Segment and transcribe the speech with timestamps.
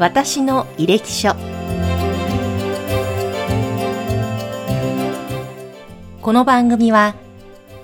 [0.00, 1.36] 私の履歴書。
[6.20, 7.14] この番組は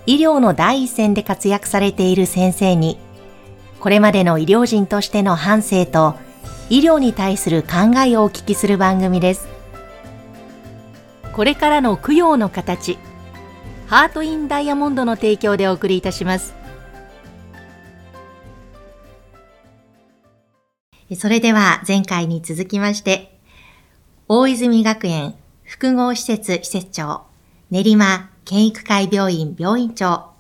[0.06, 2.99] 医療の第一線で活躍されている先生に
[3.78, 6.17] これまでの医療人としての反省と
[6.69, 9.49] 医療に対する考えをお聞きする番組です。
[11.33, 12.99] これからの供養の形
[13.87, 16.59] ハートインダイヤモンドの提供でお送りいたします。
[21.16, 23.37] それでは前回に続きまして、
[24.28, 27.23] 大泉学園複合施設施設長、
[27.70, 30.30] 練馬県育会病院病院長、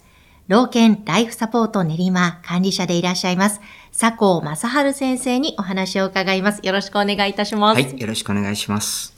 [0.46, 3.60] 老犬ライフサポート練馬管理者でいらっしゃいます、
[3.98, 6.60] 佐藤正春先生にお話を伺います。
[6.62, 7.82] よろしくお願いいたします。
[7.82, 9.14] はい、よろしくお願いします。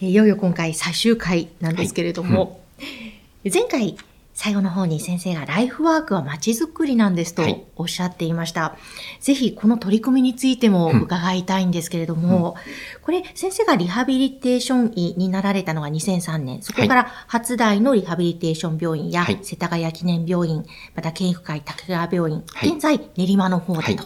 [0.00, 3.96] いよいよ今回最終回なんですけれども、はいうん、前回
[4.36, 7.42] 最後の方に先生がライフワークは街づくりなんですと
[7.74, 8.60] おっしゃっていました。
[8.60, 8.76] は
[9.18, 12.54] い、ぜひこの取り組みについても伺いたいんですけれども、
[12.94, 24.04] うん、これ先生がリハビリテーション医になられたのが2003年、そこから初代のリハビリテーション病院や、はい、世田谷記念病院、また県府会竹川病院、はい、現在練馬の方でと、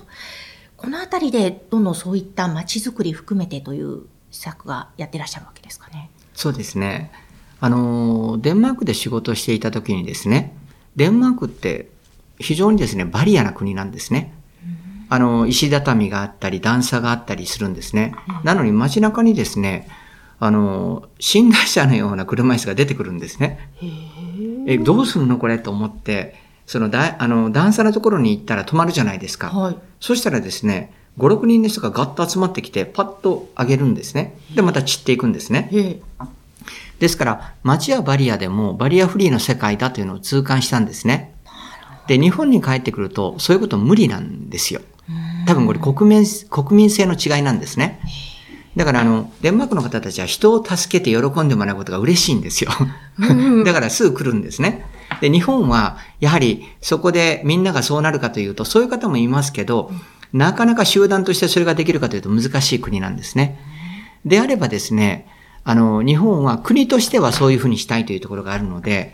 [0.76, 6.08] このあたりでどんどんそういった街づくり含めてという施策がやってらっしゃるわけですかね。
[6.34, 7.10] そうですね。
[7.60, 10.56] あの、デンマークで仕事をしていた時にですね、
[10.96, 11.88] デンマークって
[12.38, 14.34] 非常にですね、バリアな国なんですね。
[15.08, 18.14] あの、石畳があったり、段差があったりするんですね。
[18.44, 19.88] なのに街中にですね、
[20.38, 23.58] あの、寝台車のような車椅子が出てくるんですね。
[24.66, 25.58] え、どうするのこれ？
[25.58, 29.48] と思って、そのだ、あの、段差のところに行ったら止まるじゃないですか。
[29.48, 29.76] はい。
[29.98, 34.38] そしたらですね、5、6人の人がガッと集まってきて、パッと上げるんですね。
[34.54, 35.68] で、また散っていくんですね。
[37.00, 41.34] ですから、街はバリアでもバリアフリーの世界だというのを痛感したんですね。
[42.06, 44.82] で、日本に帰ってくると、そういうこと無理なんですよ。
[45.46, 48.00] 多分これ国民、国民性の違いなんですね。
[48.76, 52.70] だからあの、デンマークの方たちは人を助けて喜んでもらうことが嬉しいんですよ。
[53.64, 54.84] だからすぐ来るんですね。
[55.22, 59.90] で、日本はやはりそこでみんながそうなるかというと、そういう方もいますけど、
[60.34, 63.58] なかなか集団としてそれができるかというと難しい国なんですね。
[64.24, 65.26] であればですね、
[65.64, 69.12] あの、日本は国としてはそういうふうにしたいというところがあるので、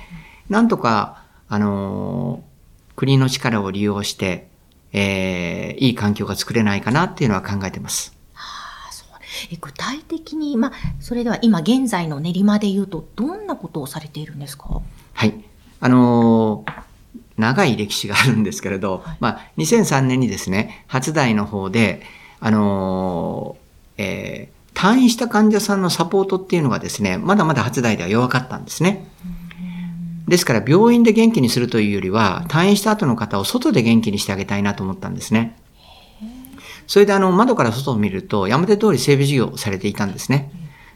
[0.48, 2.42] なんとか、あの、
[2.94, 4.48] 国の力を利用して、
[4.92, 8.16] えー、いい環境が作れないかなっていうのは考えてます。
[8.32, 9.08] はあ、そう
[9.52, 14.80] え具体的に、まあ、それでは今現在の練馬で言うと、どんなことをされているんですか？
[15.12, 15.34] はい。
[15.80, 16.64] あの
[17.36, 22.00] 長い歴史があるんですけれど、はい、まあ、2003年にですね、初代の方で、
[22.40, 23.58] あの
[23.98, 29.08] えー、退院した患者さんのサポートっていうのがですね、まだまだ初代では弱かったんですね。
[30.28, 35.56] ですから病院で元気にするというよりは、退院した後の方を外で元気にしてあげたいなと思ったんですね。
[36.86, 40.50] それであの、窓から外を見ると、山手通り整備事業をされていたんですね。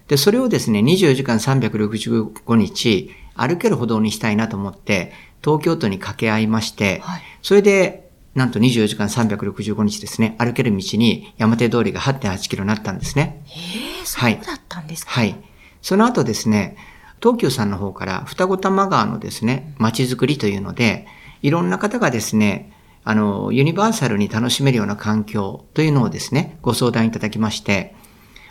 [0.09, 7.03] で、それをですね、24時間365日、歩ける歩道にしたいなと思って、東京都に掛け合いまして、
[7.41, 13.43] それでなんと24時間365日ですね、歩ける道に山手通りが8.8キロになったんですね。
[13.47, 15.45] へえ、そうだったんですか、はい、はい。
[15.83, 16.77] その後ですね、
[17.21, 21.07] 東急さんの方から双子玉川のですね、街づくりというので、
[21.43, 27.95] いろんな方がですね、あの、ユニバーサルに楽しめるような環境というのをですね、ご相談いただきまして、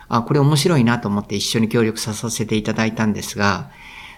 [0.08, 3.70] あ、これ面白いなと思って一緒に協力させていただいたんですが、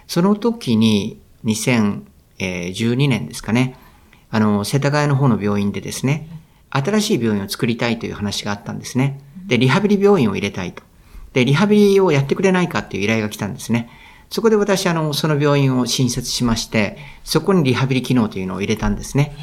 [0.06, 3.76] その時に2012年ですかね、
[4.32, 6.26] あの、世田谷の方の病院でですね、
[6.70, 9.20] 新しい病院を作りたいという話があったんですね。
[9.46, 10.82] で、リハビリ病院を入れたいと。
[11.34, 13.90] で、リハビリをやってくれないかっていう依頼が来たんですね。
[14.30, 19.36] そこで私、あの、その病院を新設しまして、そこにリハビリ機能というのを入れたんですね。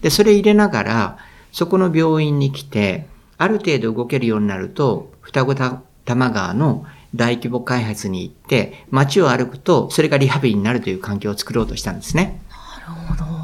[0.00, 1.18] で、それ入れながら、
[1.50, 3.08] そこの病院に来て、
[3.38, 6.86] ある程度動けるようになると、双子玉川の
[7.16, 12.40] 大規模開発に行って、街を歩くと、それがリハビリになるという環境を作ろうとしたんですね。
[12.48, 13.35] なるほど。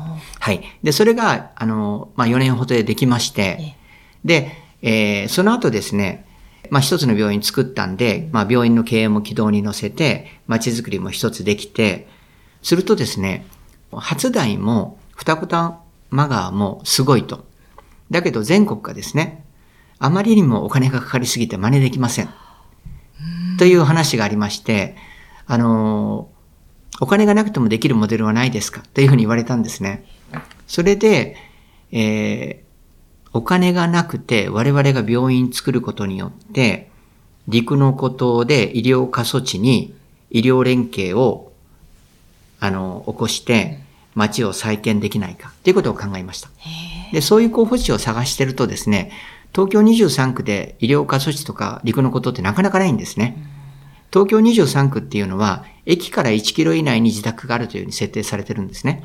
[0.43, 0.65] はい。
[0.83, 3.77] で、それが、あの、まあ、4年ほどでできまして、
[4.25, 4.51] で、
[4.83, 6.27] えー、その後ですね、
[6.69, 12.09] まあ、一つの病院作ったんで、まあ、病院の経営も軌道に乗せて、街づくりも一つできて、
[12.61, 13.47] するとですね、
[13.93, 15.79] 初代も二子玉
[16.11, 17.47] 川もすごいと。
[18.11, 19.45] だけど全国がですね、
[20.01, 22.29] あまりにもお金がかかりすぎて真似できません。
[23.61, 24.97] という話がありまして、
[25.47, 26.29] あの、
[27.01, 28.83] お金がなくてもできるモデルはないですか？
[28.93, 30.05] というふうに言われたんですね。
[30.73, 31.37] それで、
[31.91, 36.91] えー、お金がなくて我々が病院作ることによって、
[37.47, 39.95] 陸の孤島で医療過疎地に
[40.31, 41.53] 医療連携を、
[42.59, 43.81] あの、起こして、
[44.15, 46.49] 街を再建できないかということを考えました。
[47.13, 49.13] で、そういう候補地を探してるとですね、
[49.55, 53.37] 東京23区で医療過疎地とか陸のことってなかなかないんですね。
[54.11, 59.05] 東京23区っていうのは、駅から1キロ以内に自宅があるというふうに設定されてるんですね。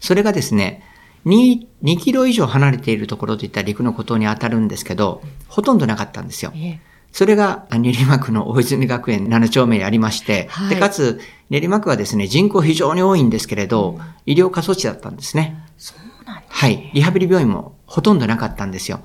[0.00, 0.82] それがですね、
[1.26, 6.52] 2, 2キロ以上離れているところといったら陸の孤島に当たるんですけど、ほとんどなかったんですよ。
[7.12, 15.64] それが練馬区の大泉学園7丁目にありまして、はい、で、かつ練馬区はですね、人口非常に多いんですけれど、医療過疎地だったんですね。
[15.78, 16.90] そうなんです、ね、はい。
[16.92, 19.00] リハビリ病院もほとんどなかったんですよ。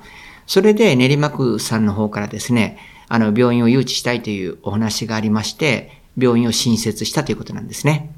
[0.46, 2.78] それで練馬区さんの方からですね、
[3.08, 8.12] あの、病院を誘致したいというお話がありまして、病院を新設したということなんですね。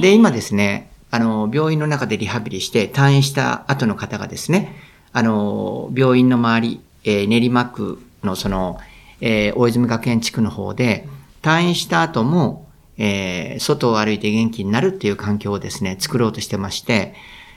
[0.00, 4.74] で、今ですね、あの、病院の中でリハビリして退院した後の方がですね、
[5.12, 8.78] あの、病院の周り、えー、練馬区のその、
[9.20, 11.06] えー、大泉学園地区の方で、
[11.42, 17.14] 退院した後も、えー、外を歩いて元気になるっていう環境をですね、作ろうとしてまして、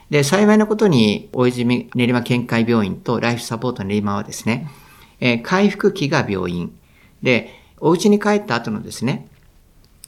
[0.09, 4.69] で、幸いなことに、大泉練馬県会病院とライフサポート練馬はですね、
[5.19, 6.75] えー、回復期が病院。
[7.23, 9.27] で、お家に帰った後のですね、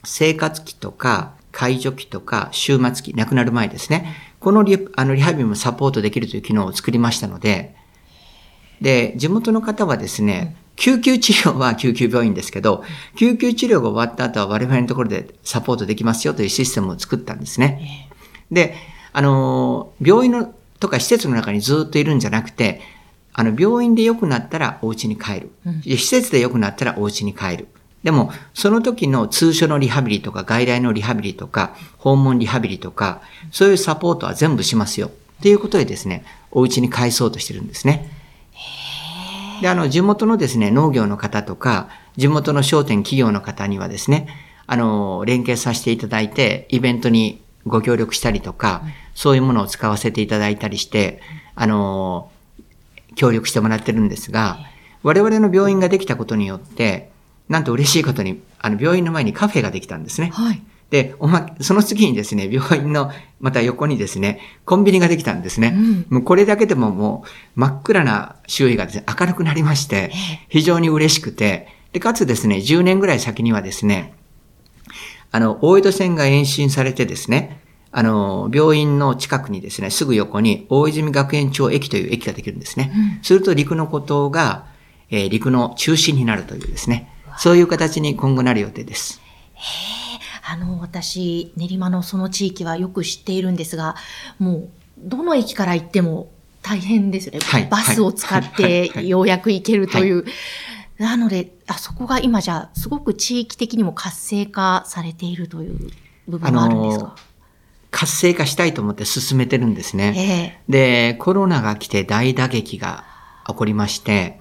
[0.04, 4.16] 生活期とか、解除期とか、終末期、亡くなる前ですね。
[4.40, 7.76] このリあのリハビリもサポートできるという機能を作りましたので、
[8.80, 12.84] で、地元の方はですね、救急治療は救急病院ですけど、
[13.16, 18.08] 救急治療が終わった後は我々のところでサポートできますよというシステムを作ったんですね。
[18.52, 18.76] で、
[19.12, 22.82] あの、病院のとか施設の中にずっといるんじゃなくて、
[23.34, 25.52] あの、病院で良くなったらお家に帰る。
[25.86, 27.68] 施設で良くなったらお家に帰る。
[28.04, 33.22] でも、その時の通所のリハビリとか、外来のリハビリとか、訪問リハビリとか、
[33.52, 35.08] そういうサポートは全部しますよ。
[35.08, 35.12] っ
[35.42, 38.12] ていうことでですね、お家に帰そうとしてるんですね。
[39.62, 44.28] で、あの、地元のですね、農業の方とか、地元の商店企業の方にはですね、
[44.68, 48.84] あの、連携させていただいて、イベントにご協力したりとか、
[49.16, 51.22] そういうものを使わせていただいたりして、
[51.56, 52.30] あの、
[53.16, 54.60] 協力してもらってるんですが、
[55.04, 57.10] 我々の病院ができたことによって、
[57.50, 60.32] なんと嬉しいことに、あの、病院の前にカフェができたんですね。
[60.34, 60.62] はい。
[60.90, 65.74] で、おま、その次にですね、病院のまた横にですね、コンビニができたんですね。
[65.76, 70.12] うん、もうこれだけでももう真っ暗な周囲がですね、明るくなりまして、
[70.48, 74.14] 非常に嬉しくて、で、かつですね、10年ぐらい先にはですね、
[75.32, 77.62] あの、大江戸線が延伸されてですね、
[77.92, 82.92] あの、病院の近くにですね、すぐ横に大泉学園町駅という駅ができるんですね。
[83.18, 84.68] うん、すると陸の孤島が、
[85.10, 89.22] えー、陸の中心になるというですね、そういう形に今後なる予定です。
[89.54, 89.60] へ
[90.50, 93.96] あの、私、練馬のその地域はよく知っているんですが、
[94.40, 96.30] もう、どの駅から行っても
[96.62, 97.40] 大変ですね。
[97.40, 100.26] はい、バスを使ってようやく行けるという。
[100.98, 105.92] なので、あそこが今じゃすごく地域的にも活性化されているという
[106.28, 107.16] 部分があるんですか？
[107.92, 110.60] 活性化したいと思って進めてるんですね。
[110.68, 113.04] えー、で、コロナが来て大打撃が
[113.48, 114.40] 起こりまして、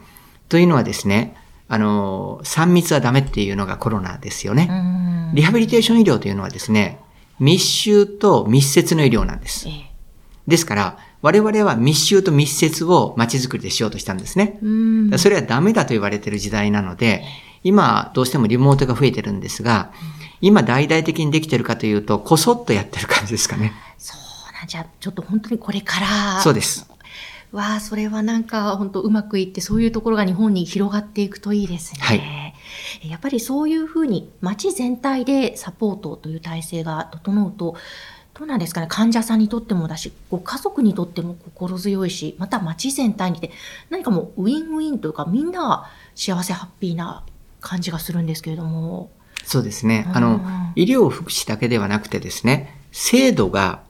[0.49, 1.37] というのはですね、
[1.69, 4.71] あの、3密はダメっていうのがコロナですよね。
[5.35, 7.01] リハビリテーション医療というのはですね、
[7.41, 9.69] 密集と密接の医療なんです。
[10.47, 14.59] ですから、我々は密集と密接を街づくりでしようとしたんですね。
[15.19, 17.25] それはダメだと言われている時代なので、
[17.65, 19.91] 今どうしてもリモートが増えてるんですが、
[20.41, 23.73] 今大々的にできてるかというと、こそっとやってる感じですかね。
[23.99, 26.41] そうなんじゃ、ちょっと本当にこれから。
[26.43, 26.89] そうです。
[27.57, 32.01] わあ、それはなんか本当うまくいって、そういうところが日本に広がっていくといいですね。
[32.03, 32.23] はい。
[33.09, 37.77] やっぱりそういうふうに街全体でサポートという体制が整うと、
[38.39, 43.51] どうなんですかね、患者さんにとってもだし、ご家族にとっても心強いし、また街全体にて、
[43.89, 47.25] 何かもうウィンウィンというか、みんな幸せハッピーな
[47.61, 49.11] 感じがするんですけれども。
[49.45, 50.07] そうですね。
[50.13, 50.43] あの、
[50.75, 53.81] 医療福祉だけではなくてですね、制度が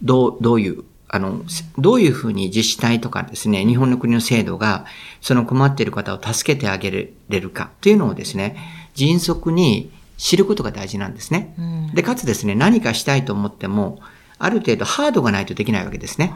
[0.00, 1.42] どう、どういうあの、
[1.76, 4.86] どういうふうに自治体とかですね、日本の国の制度が、
[5.20, 8.56] その困っている方を助けてあげれるかというのをですね、
[8.94, 11.54] 迅速に知ることが大事なんですね。
[11.92, 14.00] で、かつですね、何かしたいと思っても、
[14.38, 16.34] ある程度ハードがないとできないわけですね。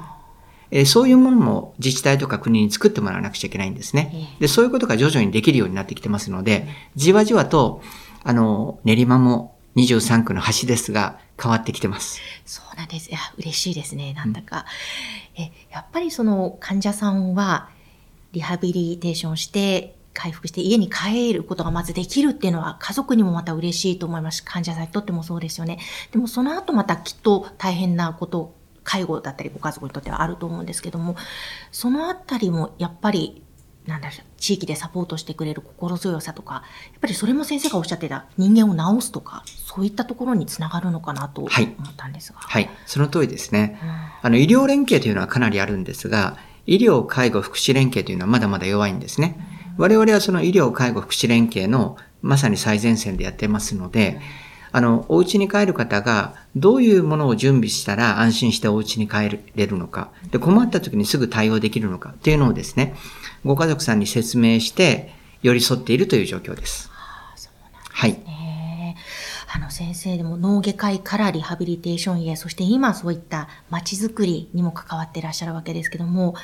[0.70, 4.36] えそういうものも自治体とか国に作ってもらわなくちゃいけないんですね。
[4.40, 6.66] で、そういうことが徐々にできるようになってきてますので、
[6.96, 7.80] じわじわと、
[8.24, 12.20] あの、練馬も23区の端ですが、変わってきてます。
[12.44, 13.10] そうなんです。
[13.10, 14.14] いや、嬉しいですね。
[14.14, 14.66] なんだか。
[15.36, 17.68] うん、え、やっぱりその患者さんは、
[18.32, 25.78] リハビリテーションして、回復して家に帰ることがまずできるっていうのは家族にもまた嬉しいと思います患者さんにとってもそうですよね。
[26.10, 31.16] でもその後またきっと大変なこと、介護だったりご家族にとってはあると思うんですけども、
[31.70, 33.42] そのあたりもやっぱり
[33.86, 41.50] なんだろう、地域でサポートしてくれる心強さとか、やっぱりそれも先生がおっしゃってた人間を治すとか、そういったところにつながるのかなと思っ
[41.96, 42.38] たんですが。
[42.40, 43.78] はい、はい、その通りですね。
[43.82, 43.88] うん、
[44.22, 49.38] あの、医療連携というのはかなりあるんですが、医療、介護、福祉連携というのはまだまだ弱いんですね。
[49.78, 54.20] 我々はその医療、介護、福祉連携のまさに最前線でやってますので、
[54.72, 62.94] あの、お家に帰る方がどういうものを準備したら安心してお家に帰れるのか、で困った時にすぐ対応できるのかっていうのをですね、
[63.44, 66.90] ご家族さんに説明して寄り添っているという状況です。
[66.90, 67.90] はあ、そうなんですね。
[67.92, 68.96] はい
[69.48, 76.34] あの先生でも脳外科医からリハビリテーションへ、そして今そういった街づくりにも関わっていらっしゃるわけですけども、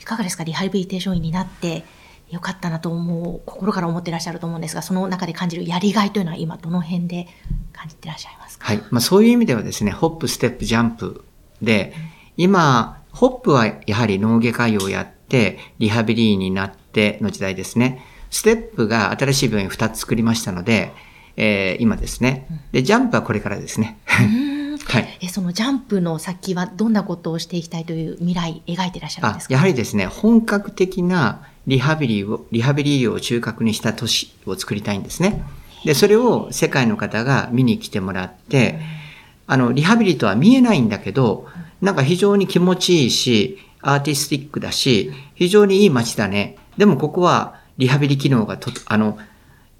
[0.00, 0.42] いかがですか？
[0.42, 1.84] リハビリテーション医になって
[2.28, 7.28] よかったなと思う、心から思っていらっしゃると思うんですが、その中で感じるやりがいというのは今どの辺で
[7.76, 8.66] 感じていらっしゃいますか？
[8.66, 8.82] はい。
[8.90, 11.24] まあそういう意味ではですね、ホップ、ステップ、ジャンプ
[11.62, 11.92] で、
[12.36, 18.02] 今、ホップはやはり脳外科医をやって、リハビリになっての時代ですね。
[18.30, 20.92] ステップが新しい病院2つ作りましたので、
[21.36, 22.46] えー、今ですね。
[22.72, 23.98] で、ジャンプはこれからですね。
[24.86, 29.54] はい、えそのジャンプの先はどんなことをしていきたいという未来描いていらっしゃるんですか？
[29.54, 35.42] やはりですね、本格的なリハビリを、リハビリ医療を中核にした都市を作りたいんですね。
[35.86, 38.80] で、それを世界の方が見に来てもらって、
[39.46, 41.46] あの、リハビリとは見えないんだけど、
[41.80, 46.56] なんか非常に気持ちいいし、アーティスティックだし、非常にいい街だね。
[46.76, 49.16] でもここはリハビリ機能がと、あの、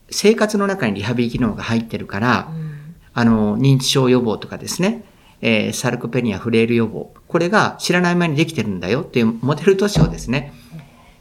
[0.08, 5.02] 生活の中にリハビリ機能が入ってるから、うん、あの、認知症予防とかですね、
[5.40, 10.52] えー、サルコペニア、フレイル予防、これが知らない間にできてるんだよっていうモデル都市をですね、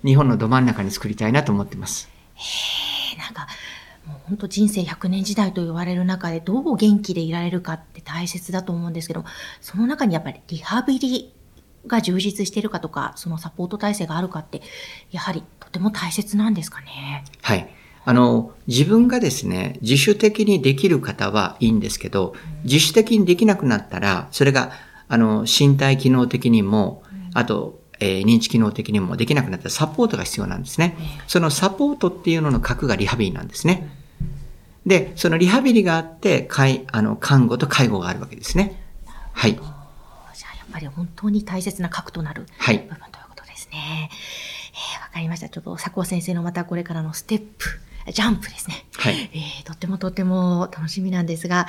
[0.04, 2.08] 日本のど真ん中に作りたいなと思ってます。
[2.36, 3.48] へなんか、
[4.08, 9.26] もう本当人生100年時代と言われる中でどう元気でいられるかって大切だと思うんですけど、
[9.62, 11.34] その中にやっぱりリハビリ
[11.88, 14.62] が充実しているかとか、そのサポート体制があるかって、
[15.12, 17.24] やはりとても大切なんですかね？
[17.42, 17.70] はい。
[18.08, 24.72] あの、自分がですね、自主的にできる方はいいんですけど、自主的にできなくなったら、それが、
[25.08, 27.02] あの、身体機能的にも、
[27.34, 30.96] あと、えー、認知機能的にもできなくなったらサポートが必要なんですね。
[31.28, 33.90] そのサポートっていうのの核がリハビリなんですね。
[34.86, 38.82] で、そのリハビリがあって、介あの看護と介護があるわけですね。
[39.34, 39.54] はい。
[39.54, 39.68] じゃあ
[40.58, 43.78] やっぱり本当に大切な核となる部分ということですね。
[43.80, 45.50] はい、えー、わかりました。
[45.50, 47.66] ちょっと佐藤先生のまたこれからのステップ、
[48.12, 48.86] ジャンプですね。
[48.94, 49.30] はい。
[49.34, 51.68] えー、とってもとっても楽しみなんですが、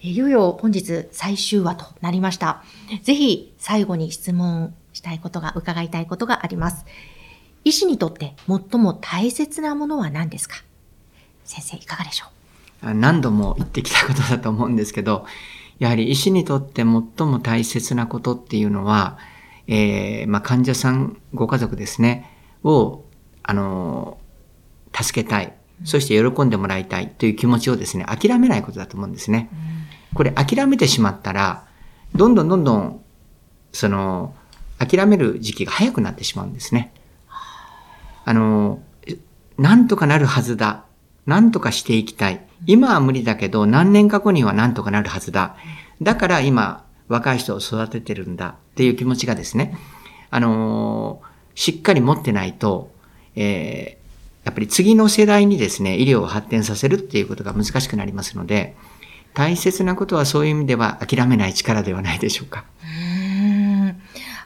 [0.00, 2.62] いよいよ本日最終話となりました。
[3.02, 4.74] ぜひ最後に質問
[5.04, 6.86] したいことが、伺いたいことがあります。
[7.62, 10.56] 医師にとって最も大切なものは何ですか？
[11.44, 12.26] 先生、いかがでしょ
[12.82, 12.94] う？
[12.94, 15.26] 何度も言ってきたことだと思うんですけど、
[15.78, 19.18] やはり医師にとって最も大切なことっていうのは、
[19.66, 22.30] えー、まあ、患者さん、ご家族ですね、
[22.62, 23.04] を、
[23.42, 24.18] あの、
[24.98, 25.52] 助けたい。
[25.84, 29.50] そして喜んでもらいたいという気持ちをですね、諦めないことだと思うんですね。
[30.14, 31.66] これ諦めてしまったら、
[32.14, 33.02] どんどんどんどん、
[33.72, 34.34] その、
[34.86, 36.92] 諦める時期が早くなってしまうんですね。
[38.24, 38.82] あの、
[39.58, 40.84] なんとかなるはずだ。
[41.26, 42.44] なんとかしていきたい。
[42.66, 45.56] 今は無理だけど、何年か後にはなんとかなるはずだ。
[46.02, 49.76] だから今、若い人を育ててるんだっていう気持ちがですね、
[50.30, 51.20] あの
[51.54, 52.90] しっかり持ってないと、
[53.36, 58.74] えー、やっぱり次の世代にですね、医療を発展させるっていうことが難しくなりますので、
[59.34, 62.64] 大切なことはそういう意味では諦めない力ではないでしょうか。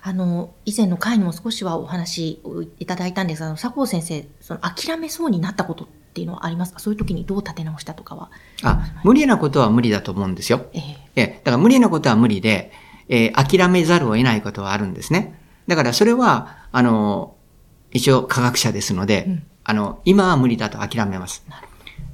[0.03, 6.79] あの、以前の回にも少しはお話をいただいたんですが、佐藤先生、その諦めそうになったことっていうのはありますか？
[6.79, 8.31] そういう時にどう立て直したとかは？
[8.63, 10.67] あ、無理なことは無理だと思うんですよ。
[10.73, 10.81] え
[11.17, 12.73] えー、だから無理なことは無理で、
[13.09, 15.39] えー、諦めざるを得ないことはあるんですね。
[15.67, 17.35] だからそれは、あの、
[17.91, 21.45] 一応科学者ですので、うん、あの、今は無理だと諦めます。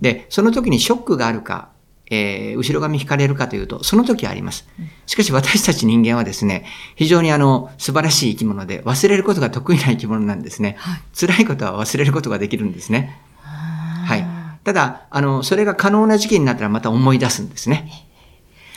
[0.00, 1.68] で、その時にショックがあるか、
[2.10, 4.68] えー、後ろ髪引かれるかというと、その時はあります。
[5.06, 10.76] しかし私たち人間はですね、非常にあの、素晴らしい生き物で、忘れることが得意な生き物なんですね。
[10.78, 13.20] はい、辛いことは忘れることができるんですね。
[13.42, 14.26] はい。
[14.64, 17.90] ただ、あの、それが可能な時期になったらまた思い出すんですね。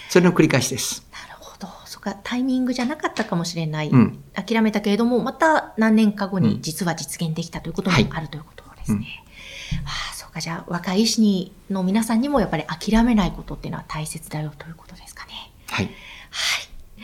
[0.09, 1.05] それの繰り返しです。
[1.11, 1.67] なるほど。
[1.85, 3.89] そっか、タイミングじゃなかったかもしれない。
[3.89, 8.97] うん、諦めたけれども、また何年か後に実は実現できたということもあるということですね。
[9.21, 9.27] うん
[9.85, 15.51] あかじゃあ若い医師にの皆さんにもやっぱり諦めないことっていうのは大切だよということですかね。
[15.67, 15.85] はい。
[15.85, 15.93] はい。
[16.99, 17.03] え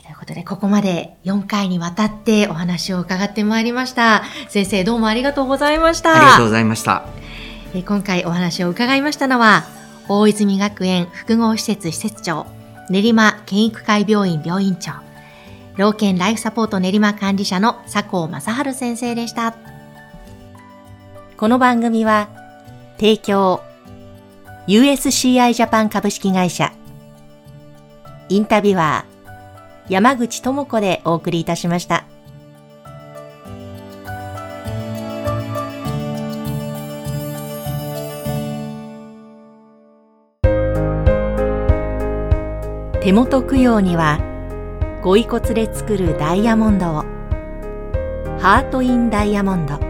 [0.00, 4.22] ー、ということで、ここまで4回にわたってお話を伺ってまいりました。
[4.48, 6.16] 先生どうもありがとうございました。
[6.16, 7.06] ありがとうございました。
[7.74, 9.64] えー、今回お話を伺いましたのは、
[10.08, 12.46] 大泉学園複合施設施設長、
[12.90, 14.92] 練馬県育会病院病院長、
[15.76, 19.56] 老犬ライフサポート練馬管理者の佐藤正治先生でした。
[21.38, 22.41] この番組は、
[23.02, 23.60] 提供。
[24.68, 26.72] USCI ジャパン株式会社。
[28.28, 32.04] インタビュアー山口智子でお送りいたしました。
[43.00, 44.20] 手元供養には
[45.02, 47.02] ご遺骨で作るダイヤモンドを。
[48.38, 49.80] ハート・イン・ダイヤモンド。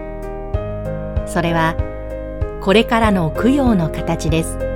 [1.27, 1.92] それは
[2.63, 4.72] これからの供養の形です。